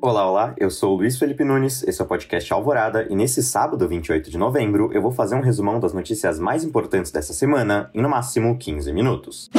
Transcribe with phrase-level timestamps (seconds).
[0.00, 3.42] Olá, olá, eu sou o Luiz Felipe Nunes, esse é o podcast Alvorada e nesse
[3.42, 7.90] sábado, 28 de novembro, eu vou fazer um resumão das notícias mais importantes dessa semana
[7.94, 9.50] em no máximo 15 minutos.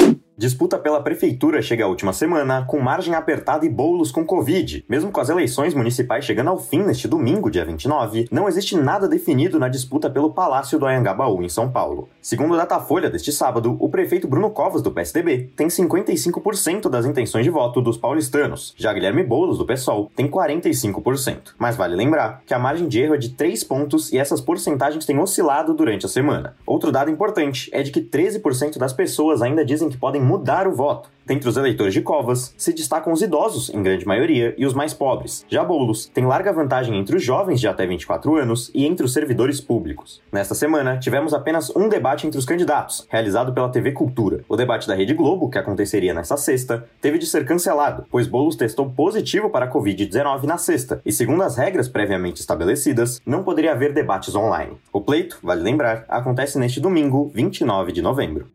[0.42, 4.84] Disputa pela prefeitura chega à última semana, com margem apertada e bolos com Covid.
[4.90, 9.08] Mesmo com as eleições municipais chegando ao fim neste domingo, dia 29, não existe nada
[9.08, 12.10] definido na disputa pelo Palácio do Anhangabaú, em São Paulo.
[12.20, 17.44] Segundo o Datafolha deste sábado, o prefeito Bruno Covas, do PSDB, tem 55% das intenções
[17.44, 18.74] de voto dos paulistanos.
[18.76, 21.54] Já Guilherme Boulos, do PSOL, tem 45%.
[21.60, 25.06] Mas vale lembrar que a margem de erro é de 3 pontos e essas porcentagens
[25.06, 26.56] têm oscilado durante a semana.
[26.66, 30.74] Outro dado importante é de que 13% das pessoas ainda dizem que podem mudar o
[30.74, 31.10] voto.
[31.26, 34.94] Dentre os eleitores de Covas, se destacam os idosos, em grande maioria, e os mais
[34.94, 35.46] pobres.
[35.48, 39.14] Já Boulos tem larga vantagem entre os jovens de até 24 anos e entre os
[39.14, 40.22] servidores públicos.
[40.32, 44.44] Nesta semana, tivemos apenas um debate entre os candidatos, realizado pela TV Cultura.
[44.50, 48.56] O debate da Rede Globo, que aconteceria nesta sexta, teve de ser cancelado, pois Boulos
[48.56, 53.74] testou positivo para a Covid-19 na sexta, e segundo as regras previamente estabelecidas, não poderia
[53.74, 54.78] haver debates online.
[54.92, 58.48] O pleito, vale lembrar, acontece neste domingo, 29 de novembro.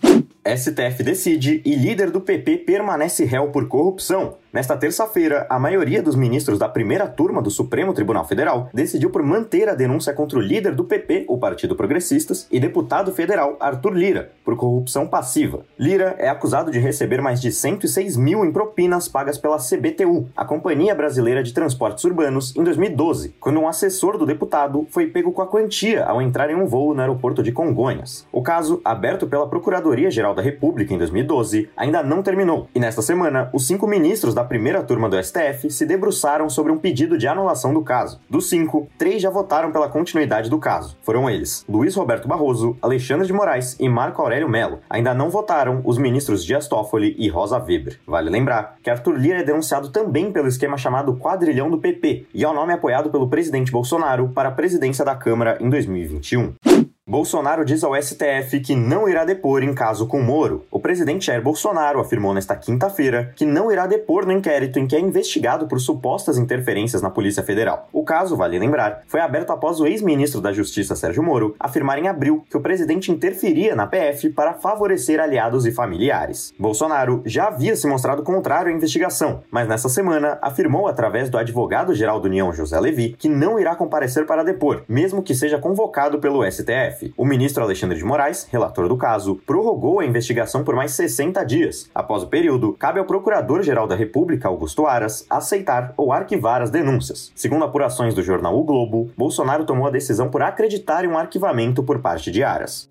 [0.47, 4.37] STF decide e líder do PP permanece réu por corrupção.
[4.57, 9.23] Nesta terça-feira, a maioria dos ministros da primeira turma do Supremo Tribunal Federal decidiu por
[9.23, 13.93] manter a denúncia contra o líder do PP, o Partido Progressistas, e deputado federal Arthur
[13.93, 15.67] Lira, por corrupção passiva.
[15.79, 20.43] Lira é acusado de receber mais de 106 mil em propinas pagas pela CBTU, a
[20.43, 25.43] Companhia Brasileira de Transportes Urbanos, em 2012, quando um assessor do deputado foi pego com
[25.43, 28.27] a quantia ao entrar em um voo no aeroporto de Congonhas.
[28.33, 33.51] O caso, aberto pela Procuradoria-Geral da República em 2012, ainda não terminou, e nesta semana,
[33.53, 37.75] os cinco ministros da primeira turma do STF se debruçaram sobre um pedido de anulação
[37.75, 38.21] do caso.
[38.31, 40.97] Dos cinco, três já votaram pela continuidade do caso.
[41.03, 44.79] Foram eles: Luiz Roberto Barroso, Alexandre de Moraes e Marco Aurélio Melo.
[44.89, 48.01] Ainda não votaram os ministros Dias Toffoli e Rosa Weber.
[48.07, 52.45] Vale lembrar que Arthur Lira é denunciado também pelo esquema chamado Quadrilhão do PP e
[52.45, 56.86] é o nome apoiado pelo presidente Bolsonaro para a presidência da Câmara em 2021.
[57.09, 60.67] Bolsonaro diz ao STF que não irá depor em caso com Moro.
[60.69, 64.97] O presidente Jair Bolsonaro afirmou nesta quinta-feira que não irá depor no inquérito em que
[64.97, 67.89] é investigado por supostas interferências na Polícia Federal.
[67.93, 72.09] O caso, vale lembrar, foi aberto após o ex-ministro da Justiça Sérgio Moro afirmar em
[72.09, 76.53] abril que o presidente interferia na PF para favorecer aliados e familiares.
[76.59, 82.19] Bolsonaro já havia se mostrado contrário à investigação, mas nessa semana afirmou através do advogado-geral
[82.19, 86.45] da União José Levi que não irá comparecer para depor, mesmo que seja convocado pelo
[86.51, 86.96] STF.
[87.17, 91.91] O ministro Alexandre de Moraes, relator do caso, prorrogou a investigação por mais 60 dias.
[91.95, 97.33] Após o período, cabe ao Procurador-Geral da República, Augusto Aras, aceitar ou arquivar as denúncias.
[97.35, 101.83] Segundo apurações do jornal O Globo, Bolsonaro tomou a decisão por acreditar em um arquivamento
[101.83, 102.89] por parte de Aras.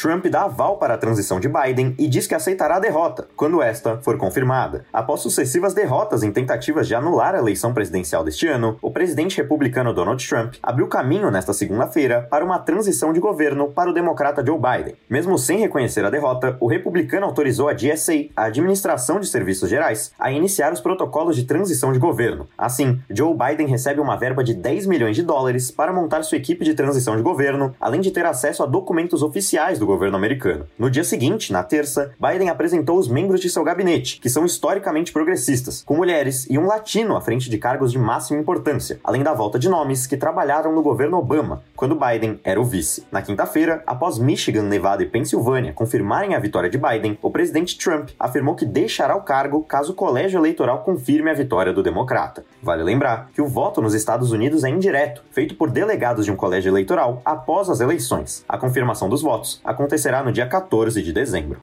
[0.00, 3.62] Trump dá aval para a transição de Biden e diz que aceitará a derrota, quando
[3.62, 4.84] esta for confirmada.
[4.92, 9.94] Após sucessivas derrotas em tentativas de anular a eleição presidencial deste ano, o presidente republicano
[9.94, 14.58] Donald Trump abriu caminho nesta segunda-feira para uma transição de governo para o democrata Joe
[14.58, 14.96] Biden.
[15.08, 20.12] Mesmo sem reconhecer a derrota, o republicano autorizou a GSA, a Administração de Serviços Gerais,
[20.18, 22.46] a iniciar os protocolos de transição de governo.
[22.58, 26.66] Assim, Joe Biden recebe uma verba de 10 milhões de dólares para montar sua equipe
[26.66, 30.66] de transição de governo, além de ter acesso a documentos oficiais do do governo americano.
[30.76, 35.12] No dia seguinte, na terça, Biden apresentou os membros de seu gabinete, que são historicamente
[35.12, 39.32] progressistas, com mulheres e um latino à frente de cargos de máxima importância, além da
[39.32, 43.06] volta de nomes que trabalharam no governo Obama, quando Biden era o vice.
[43.12, 48.10] Na quinta-feira, após Michigan, Nevada e Pensilvânia confirmarem a vitória de Biden, o presidente Trump
[48.18, 52.44] afirmou que deixará o cargo caso o colégio eleitoral confirme a vitória do democrata.
[52.60, 56.36] Vale lembrar que o voto nos Estados Unidos é indireto, feito por delegados de um
[56.36, 58.44] colégio eleitoral após as eleições.
[58.48, 61.60] A confirmação dos votos acontecerá no dia 14 de dezembro.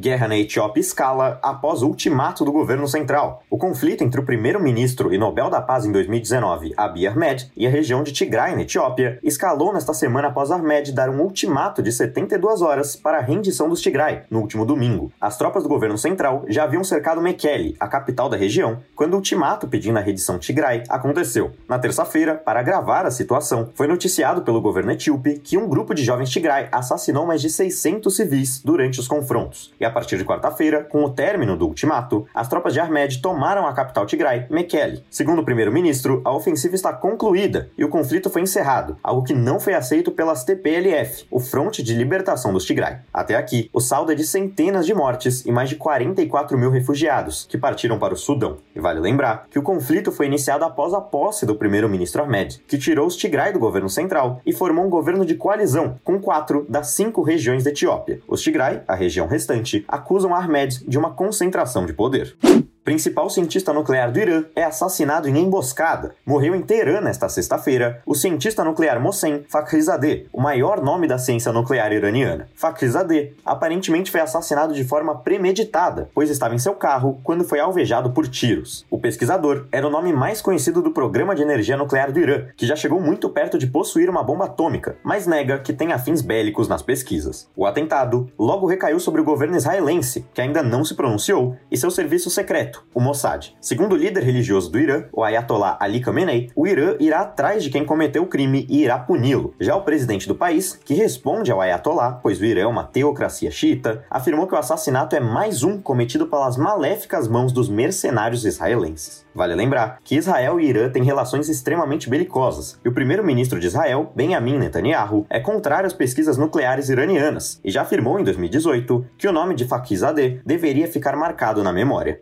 [0.00, 3.42] Guerra na Etiópia escala após o ultimato do governo central.
[3.50, 7.70] O conflito entre o primeiro-ministro e Nobel da Paz em 2019, Abiy Ahmed, e a
[7.70, 12.62] região de Tigray, na Etiópia, escalou nesta semana após Ahmed dar um ultimato de 72
[12.62, 15.12] horas para a rendição dos Tigray, no último domingo.
[15.20, 19.16] As tropas do governo central já haviam cercado Mekelle, a capital da região, quando o
[19.16, 21.50] ultimato pedindo a rendição Tigray aconteceu.
[21.68, 26.02] Na terça-feira, para agravar a situação, foi noticiado pelo governo etíope que um grupo de
[26.02, 29.74] jovens Tigray assassinou mais de 600 civis durante os confrontos.
[29.78, 33.66] E a partir de quarta-feira, com o término do ultimato, as tropas de Ahmed tomaram
[33.66, 35.04] a capital Tigray, Mekelle.
[35.10, 39.58] Segundo o primeiro-ministro, a ofensiva está concluída e o conflito foi encerrado, algo que não
[39.58, 42.98] foi aceito pelas TPLF, o Fronte de Libertação dos Tigray.
[43.12, 47.46] Até aqui, o saldo é de centenas de mortes e mais de 44 mil refugiados,
[47.50, 48.58] que partiram para o Sudão.
[48.74, 52.78] E vale lembrar que o conflito foi iniciado após a posse do primeiro-ministro Ahmed, que
[52.78, 56.90] tirou os Tigray do governo central e formou um governo de coalizão com quatro das
[56.90, 58.20] cinco regiões da Etiópia.
[58.28, 62.36] Os Tigray, a região restante, acusam Ahmed de uma concentração de poder.
[62.82, 66.14] Principal cientista nuclear do Irã é assassinado em emboscada.
[66.24, 71.52] Morreu em Teherã nesta sexta-feira o cientista nuclear Mohsen Fakhrizadeh, o maior nome da ciência
[71.52, 72.48] nuclear iraniana.
[72.54, 78.12] Fakhrizadeh aparentemente foi assassinado de forma premeditada, pois estava em seu carro quando foi alvejado
[78.12, 78.86] por tiros.
[78.90, 82.66] O pesquisador era o nome mais conhecido do programa de energia nuclear do Irã, que
[82.66, 86.66] já chegou muito perto de possuir uma bomba atômica, mas nega que tem afins bélicos
[86.66, 87.46] nas pesquisas.
[87.54, 91.90] O atentado logo recaiu sobre o governo israelense, que ainda não se pronunciou, e seu
[91.90, 93.52] serviço secreto o Mossad.
[93.60, 97.70] Segundo o líder religioso do Irã, o Ayatollah Ali Khamenei, o Irã irá atrás de
[97.70, 99.54] quem cometeu o crime e irá puni-lo.
[99.60, 103.50] Já o presidente do país, que responde ao Ayatollah, pois o Irã é uma teocracia
[103.50, 109.26] xiita, afirmou que o assassinato é mais um cometido pelas maléficas mãos dos mercenários israelenses.
[109.34, 114.12] Vale lembrar que Israel e Irã têm relações extremamente belicosas, e o primeiro-ministro de Israel,
[114.14, 119.32] Benjamin Netanyahu, é contrário às pesquisas nucleares iranianas e já afirmou em 2018 que o
[119.32, 122.18] nome de Fakhrizadeh deveria ficar marcado na memória.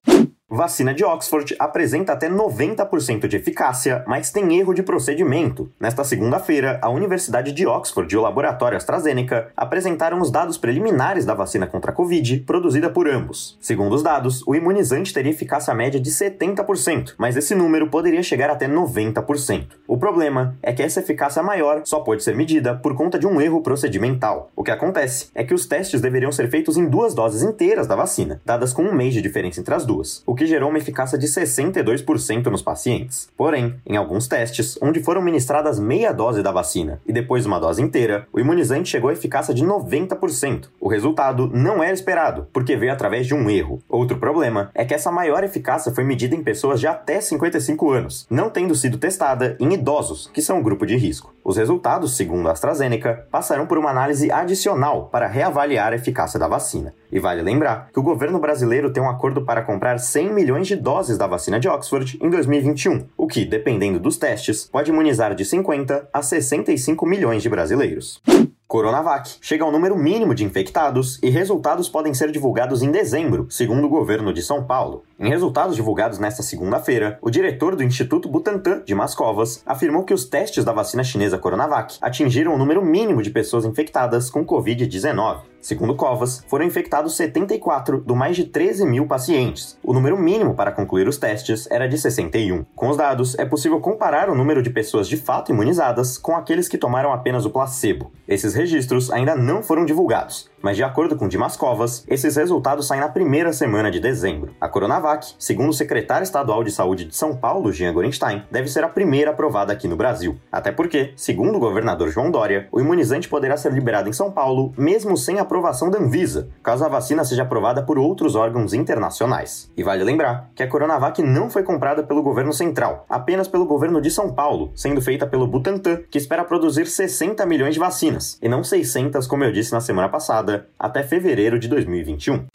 [0.50, 5.70] Vacina de Oxford apresenta até 90% de eficácia, mas tem erro de procedimento.
[5.78, 11.34] Nesta segunda-feira, a Universidade de Oxford e o laboratório AstraZeneca apresentaram os dados preliminares da
[11.34, 13.58] vacina contra a Covid produzida por ambos.
[13.60, 18.48] Segundo os dados, o imunizante teria eficácia média de 70%, mas esse número poderia chegar
[18.48, 19.66] até 90%.
[19.86, 23.38] O problema é que essa eficácia maior só pode ser medida por conta de um
[23.38, 24.50] erro procedimental.
[24.56, 27.94] O que acontece é que os testes deveriam ser feitos em duas doses inteiras da
[27.94, 30.22] vacina, dadas com um mês de diferença entre as duas.
[30.24, 33.28] O que gerou uma eficácia de 62% nos pacientes.
[33.36, 37.82] Porém, em alguns testes, onde foram ministradas meia dose da vacina e depois uma dose
[37.82, 40.68] inteira, o imunizante chegou a eficácia de 90%.
[40.80, 43.82] O resultado não era esperado, porque veio através de um erro.
[43.88, 48.26] Outro problema é que essa maior eficácia foi medida em pessoas de até 55 anos,
[48.30, 51.34] não tendo sido testada em idosos, que são um grupo de risco.
[51.48, 56.46] Os resultados, segundo a AstraZeneca, passarão por uma análise adicional para reavaliar a eficácia da
[56.46, 56.92] vacina.
[57.10, 60.76] E vale lembrar que o governo brasileiro tem um acordo para comprar 100 milhões de
[60.76, 65.42] doses da vacina de Oxford em 2021, o que, dependendo dos testes, pode imunizar de
[65.42, 68.20] 50 a 65 milhões de brasileiros.
[68.68, 73.86] Coronavac chega ao número mínimo de infectados e resultados podem ser divulgados em dezembro, segundo
[73.86, 75.04] o governo de São Paulo.
[75.18, 80.26] Em resultados divulgados nesta segunda-feira, o diretor do Instituto Butantan de Mascovas afirmou que os
[80.26, 85.38] testes da vacina chinesa Coronavac atingiram o número mínimo de pessoas infectadas com Covid-19.
[85.60, 89.76] Segundo Covas, foram infectados 74 do mais de 13 mil pacientes.
[89.82, 92.64] O número mínimo para concluir os testes era de 61.
[92.76, 96.68] Com os dados, é possível comparar o número de pessoas de fato imunizadas com aqueles
[96.68, 98.12] que tomaram apenas o placebo.
[98.26, 103.00] Esses registros ainda não foram divulgados, mas de acordo com Dimas Covas, esses resultados saem
[103.00, 104.54] na primeira semana de dezembro.
[104.60, 108.84] A Coronavac, segundo o secretário estadual de saúde de São Paulo, Jean Gorenstein, deve ser
[108.84, 110.36] a primeira aprovada aqui no Brasil.
[110.50, 114.72] Até porque, segundo o governador João Dória, o imunizante poderá ser liberado em São Paulo
[114.76, 119.70] mesmo sem aprovação da Anvisa, caso a vacina seja aprovada por outros órgãos internacionais.
[119.76, 124.00] E vale lembrar que a Coronavac não foi comprada pelo governo central, apenas pelo governo
[124.00, 128.48] de São Paulo, sendo feita pelo Butantan, que espera produzir 60 milhões de vacinas, e
[128.48, 130.47] não 600 como eu disse na semana passada
[130.78, 132.46] até fevereiro de 2021.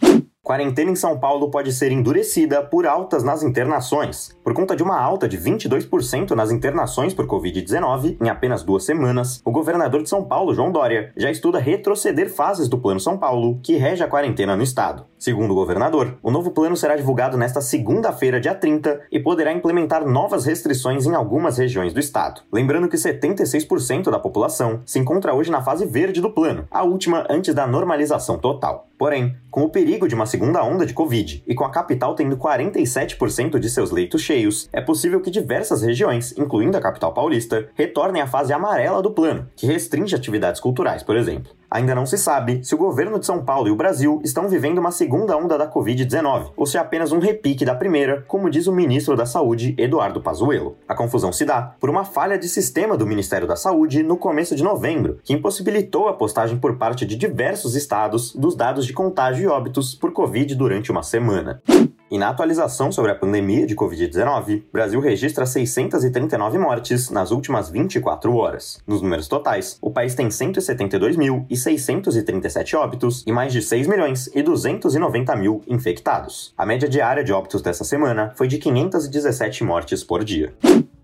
[0.43, 4.37] Quarentena em São Paulo pode ser endurecida por altas nas internações.
[4.43, 9.41] Por conta de uma alta de 22% nas internações por Covid-19 em apenas duas semanas,
[9.45, 13.57] o governador de São Paulo, João Dória, já estuda retroceder fases do Plano São Paulo,
[13.63, 15.05] que rege a quarentena no estado.
[15.23, 20.05] Segundo o governador, o novo plano será divulgado nesta segunda-feira, dia 30, e poderá implementar
[20.05, 22.41] novas restrições em algumas regiões do estado.
[22.51, 27.25] Lembrando que 76% da população se encontra hoje na fase verde do plano, a última
[27.29, 28.89] antes da normalização total.
[28.97, 32.35] Porém, com o perigo de uma segunda onda de Covid e com a capital tendo
[32.35, 38.21] 47% de seus leitos cheios, é possível que diversas regiões, incluindo a capital paulista, retornem
[38.21, 41.51] à fase amarela do plano, que restringe atividades culturais, por exemplo.
[41.73, 44.77] Ainda não se sabe se o governo de São Paulo e o Brasil estão vivendo
[44.77, 48.67] uma segunda onda da Covid-19 ou se é apenas um repique da primeira, como diz
[48.67, 50.77] o ministro da Saúde, Eduardo Pazuello.
[50.87, 54.55] A confusão se dá por uma falha de sistema do Ministério da Saúde no começo
[54.55, 59.45] de novembro, que impossibilitou a postagem por parte de diversos estados dos dados de contágio
[59.45, 61.59] e óbitos por Covid durante uma semana.
[62.13, 68.35] E na atualização sobre a pandemia de Covid-19, Brasil registra 639 mortes nas últimas 24
[68.35, 68.79] horas.
[68.85, 75.35] Nos números totais, o país tem 172.637 óbitos e mais de 6 milhões e 290
[75.37, 76.53] mil infectados.
[76.55, 80.53] A média diária de óbitos dessa semana foi de 517 mortes por dia.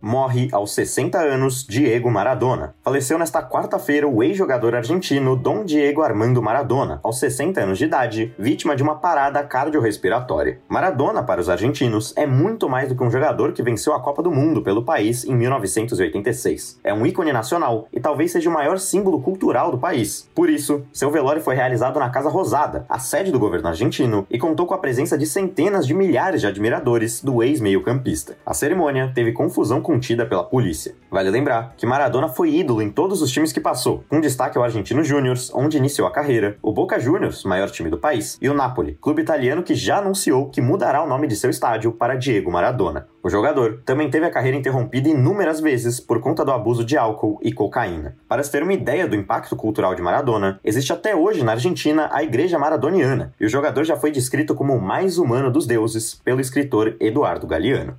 [0.02, 2.74] Morre aos 60 anos Diego Maradona.
[2.82, 8.34] Faleceu nesta quarta-feira o ex-jogador argentino Dom Diego Armando Maradona, aos 60 anos de idade,
[8.40, 10.62] vítima de uma parada cardiorrespiratória.
[10.70, 14.24] Maradona, para os argentinos, é muito mais do que um jogador que venceu a Copa
[14.24, 16.80] do Mundo pelo país em 1986.
[16.82, 20.30] É um ícone nacional e talvez seja o maior símbolo cultural do país.
[20.34, 24.40] Por isso, seu velório foi realizado na Casa Rosada, a sede do governo argentino, e
[24.40, 28.38] contou com a presença de centenas de milhares de admiradores do ex-meio-campista.
[28.46, 30.94] A cerimônia teve confusão contida pela polícia.
[31.10, 34.64] Vale lembrar que Maradona foi ídolo em todos os times que passou, com destaque ao
[34.64, 38.54] Argentino Júnior, onde iniciou a carreira, o Boca Juniors, maior time do país, e o
[38.54, 42.52] Napoli, clube italiano que já anunciou que mudará o nome de seu estádio para Diego
[42.52, 43.08] Maradona.
[43.24, 47.40] O jogador também teve a carreira interrompida inúmeras vezes por conta do abuso de álcool
[47.42, 48.16] e cocaína.
[48.28, 52.10] Para se ter uma ideia do impacto cultural de Maradona, existe até hoje na Argentina
[52.14, 56.14] a Igreja Maradoniana, e o jogador já foi descrito como o mais humano dos deuses
[56.24, 57.98] pelo escritor Eduardo Galeano.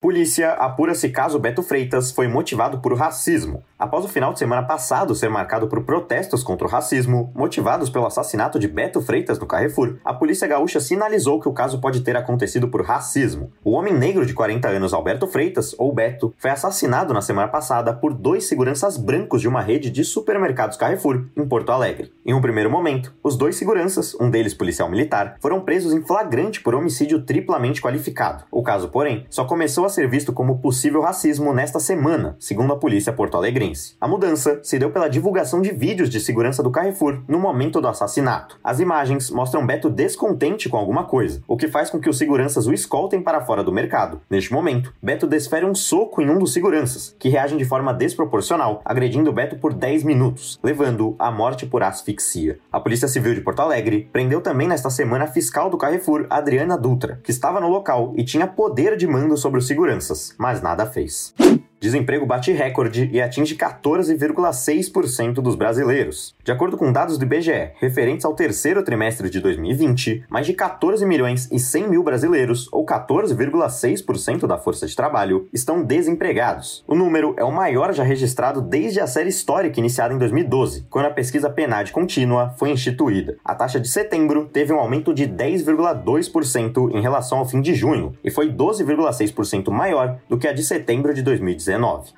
[0.00, 3.62] Polícia apura se caso Beto Freitas foi motivado por racismo.
[3.78, 8.06] Após o final de semana passado ser marcado por protestos contra o racismo, motivados pelo
[8.06, 12.16] assassinato de Beto Freitas no Carrefour, a polícia gaúcha sinalizou que o caso pode ter
[12.16, 13.52] acontecido por racismo.
[13.62, 17.92] O homem negro de 40 anos Alberto Freitas, ou Beto, foi assassinado na semana passada
[17.92, 22.10] por dois seguranças brancos de uma rede de supermercados Carrefour, em Porto Alegre.
[22.24, 26.62] Em um primeiro momento, os dois seguranças, um deles policial militar, foram presos em flagrante
[26.62, 28.44] por homicídio triplamente qualificado.
[28.50, 32.78] O caso, porém, só começou a ser visto como possível racismo nesta semana, segundo a
[32.78, 33.96] polícia porto-alegrense.
[34.00, 37.88] A mudança se deu pela divulgação de vídeos de segurança do Carrefour no momento do
[37.88, 38.58] assassinato.
[38.64, 42.66] As imagens mostram Beto descontente com alguma coisa, o que faz com que os seguranças
[42.66, 44.20] o escoltem para fora do mercado.
[44.30, 48.80] Neste momento, Beto desfere um soco em um dos seguranças, que reagem de forma desproporcional,
[48.84, 52.58] agredindo Beto por 10 minutos, levando-o à morte por asfixia.
[52.72, 56.78] A Polícia Civil de Porto Alegre prendeu também nesta semana a fiscal do Carrefour, Adriana
[56.78, 60.84] Dutra, que estava no local e tinha poder de mando sobre os seguranças, mas nada
[60.84, 61.34] fez.
[61.80, 66.34] Desemprego bate recorde e atinge 14,6% dos brasileiros.
[66.44, 71.06] De acordo com dados do IBGE, referentes ao terceiro trimestre de 2020, mais de 14
[71.06, 76.84] milhões e 100 mil brasileiros, ou 14,6% da força de trabalho, estão desempregados.
[76.86, 81.06] O número é o maior já registrado desde a série histórica iniciada em 2012, quando
[81.06, 83.38] a pesquisa PNAD contínua foi instituída.
[83.42, 88.14] A taxa de setembro teve um aumento de 10,2% em relação ao fim de junho
[88.22, 91.69] e foi 12,6% maior do que a de setembro de 2019.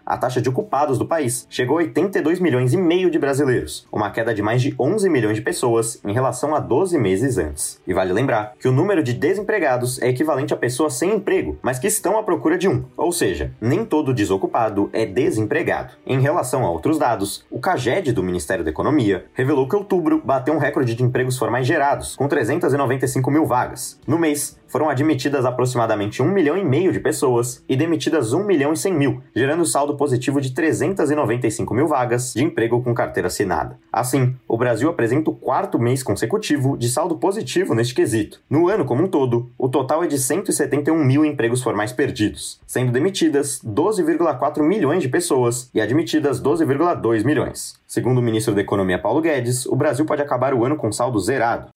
[0.06, 4.10] A taxa de ocupados do país chegou a 82 milhões e meio de brasileiros, uma
[4.10, 7.80] queda de mais de 11 milhões de pessoas em relação a 12 meses antes.
[7.86, 11.78] E vale lembrar que o número de desempregados é equivalente a pessoas sem emprego, mas
[11.78, 15.94] que estão à procura de um, ou seja, nem todo desocupado é desempregado.
[16.06, 20.58] Em relação a outros dados, CAGED do Ministério da Economia revelou que outubro bateu um
[20.58, 24.00] recorde de empregos formais gerados, com 395 mil vagas.
[24.04, 28.72] No mês, foram admitidas aproximadamente 1 milhão e meio de pessoas e demitidas 1 milhão
[28.72, 33.78] e 100 mil, gerando saldo positivo de 395 mil vagas de emprego com carteira assinada.
[33.92, 38.40] Assim, o Brasil apresenta o quarto mês consecutivo de saldo positivo neste quesito.
[38.48, 42.92] No ano como um todo, o total é de 171 mil empregos formais perdidos, sendo
[42.92, 47.51] demitidas 12,4 milhões de pessoas e admitidas 12,2 milhões.
[47.86, 51.18] Segundo o ministro da Economia Paulo Guedes, o Brasil pode acabar o ano com saldo
[51.18, 51.68] zerado.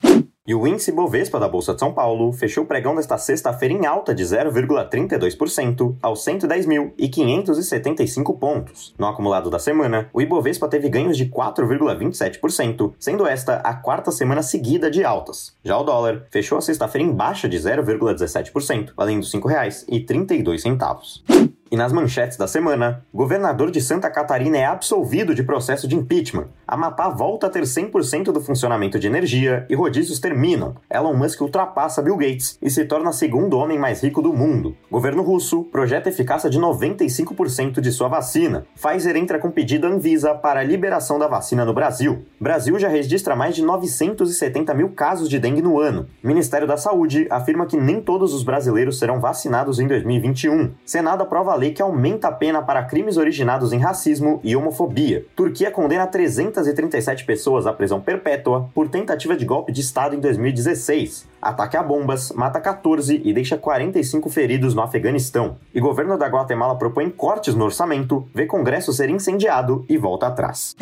[0.47, 3.85] E o índice Bovespa da Bolsa de São Paulo fechou o pregão desta sexta-feira em
[3.85, 8.95] alta de 0,32% aos 110.575 pontos.
[8.97, 14.41] No acumulado da semana, o Ibovespa teve ganhos de 4,27%, sendo esta a quarta semana
[14.41, 15.53] seguida de altas.
[15.65, 21.56] Já o dólar fechou a sexta-feira em baixa de 0,17%, valendo R$ 5,32.
[21.69, 26.47] E nas manchetes da semana, governador de Santa Catarina é absolvido de processo de impeachment.
[26.65, 30.77] Amapá volta a ter 100% do funcionamento de energia e rodízios terminam.
[30.89, 34.77] Elon Musk ultrapassa Bill Gates e se torna segundo homem mais rico do mundo.
[34.89, 38.65] Governo russo projeta eficácia de 95% de sua vacina.
[38.77, 42.25] Pfizer entra com pedido Anvisa para a liberação da vacina no Brasil.
[42.41, 46.07] Brasil já registra mais de 970 mil casos de dengue no ano.
[46.23, 50.73] Ministério da Saúde afirma que nem todos os brasileiros serão vacinados em 2021.
[50.85, 55.25] Senado aprova lei que aumenta a pena para crimes originados em racismo e homofobia.
[55.35, 61.27] Turquia condena 337 pessoas à prisão perpétua por tentativa de golpe de Estado em 2016.
[61.43, 65.57] Ataque a bombas mata 14 e deixa 45 feridos no Afeganistão.
[65.75, 70.77] E governo da Guatemala propõe cortes no orçamento, vê Congresso ser incendiado e volta atrás.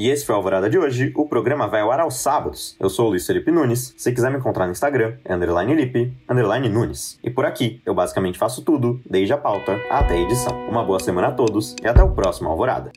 [0.00, 1.12] E esse foi a Alvorada de hoje.
[1.14, 2.74] O programa vai ao ar aos sábados.
[2.80, 3.92] Eu sou o Luiz Felipe Nunes.
[3.98, 7.18] Se quiser me encontrar no Instagram, é underline Lipe, underline Nunes.
[7.22, 10.56] E por aqui, eu basicamente faço tudo, desde a pauta até a edição.
[10.70, 12.90] Uma boa semana a todos e até o próximo Alvorada.